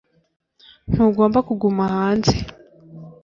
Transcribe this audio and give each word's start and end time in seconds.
ntugomba 0.91 1.39
kuguma 1.47 1.83
hanze 1.95 2.33